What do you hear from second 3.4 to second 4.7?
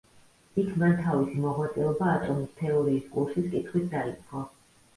კითხვით დაიწყო.